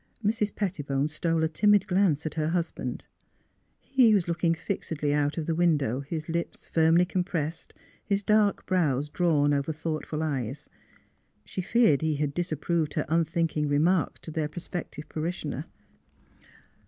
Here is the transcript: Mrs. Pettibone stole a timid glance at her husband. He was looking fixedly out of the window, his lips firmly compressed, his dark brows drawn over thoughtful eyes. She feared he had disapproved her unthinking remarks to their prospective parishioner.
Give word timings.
Mrs. 0.25 0.55
Pettibone 0.55 1.07
stole 1.07 1.43
a 1.43 1.47
timid 1.47 1.85
glance 1.85 2.25
at 2.25 2.33
her 2.33 2.47
husband. 2.47 3.05
He 3.81 4.15
was 4.15 4.27
looking 4.27 4.55
fixedly 4.55 5.13
out 5.13 5.37
of 5.37 5.45
the 5.45 5.53
window, 5.53 5.99
his 5.99 6.27
lips 6.27 6.65
firmly 6.65 7.05
compressed, 7.05 7.75
his 8.03 8.23
dark 8.23 8.65
brows 8.65 9.09
drawn 9.09 9.53
over 9.53 9.71
thoughtful 9.71 10.23
eyes. 10.23 10.71
She 11.45 11.61
feared 11.61 12.01
he 12.01 12.15
had 12.15 12.33
disapproved 12.33 12.95
her 12.95 13.05
unthinking 13.09 13.67
remarks 13.67 14.21
to 14.21 14.31
their 14.31 14.49
prospective 14.49 15.07
parishioner. 15.07 15.65